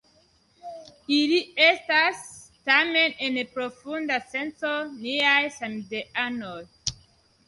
Ili 1.15 1.35
estas, 1.65 2.23
tamen, 2.69 3.13
en 3.27 3.37
profunda 3.57 4.17
senco 4.31 4.71
niaj 5.03 5.37
samideanoj. 5.59 6.57